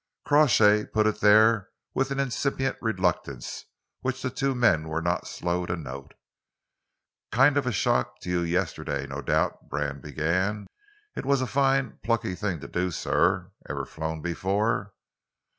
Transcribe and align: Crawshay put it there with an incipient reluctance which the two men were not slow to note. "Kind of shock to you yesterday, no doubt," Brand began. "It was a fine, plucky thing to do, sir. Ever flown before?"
Crawshay 0.25 0.85
put 0.87 1.05
it 1.05 1.19
there 1.21 1.69
with 1.93 2.09
an 2.09 2.19
incipient 2.19 2.75
reluctance 2.81 3.65
which 3.99 4.23
the 4.23 4.31
two 4.31 4.55
men 4.55 4.87
were 4.89 4.99
not 4.99 5.27
slow 5.27 5.67
to 5.67 5.75
note. 5.75 6.15
"Kind 7.31 7.55
of 7.55 7.71
shock 7.75 8.19
to 8.21 8.29
you 8.31 8.41
yesterday, 8.41 9.05
no 9.05 9.21
doubt," 9.21 9.69
Brand 9.69 10.01
began. 10.01 10.65
"It 11.15 11.23
was 11.27 11.39
a 11.39 11.45
fine, 11.45 11.99
plucky 12.03 12.33
thing 12.33 12.59
to 12.61 12.67
do, 12.67 12.89
sir. 12.89 13.51
Ever 13.69 13.85
flown 13.85 14.23
before?" 14.23 14.93